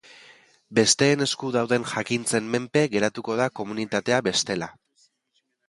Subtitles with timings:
[0.77, 4.75] Besteen esku dauden jakintzen menpe geratuko da komunitatea bestela.